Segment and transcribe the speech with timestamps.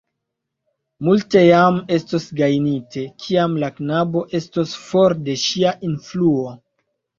[1.07, 6.59] Multe jam estos gajnite, kiam la knabo estos for de ŝia influo.